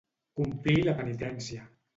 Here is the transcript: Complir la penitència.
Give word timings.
Complir 0.39 0.77
la 0.89 0.97
penitència. 1.03 1.71